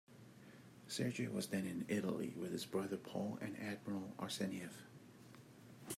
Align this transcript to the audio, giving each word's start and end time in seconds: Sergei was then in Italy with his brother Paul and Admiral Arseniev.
Sergei 0.87 1.27
was 1.27 1.49
then 1.49 1.67
in 1.67 1.85
Italy 1.87 2.33
with 2.35 2.51
his 2.53 2.65
brother 2.65 2.97
Paul 2.97 3.37
and 3.39 3.55
Admiral 3.59 4.15
Arseniev. 4.17 4.71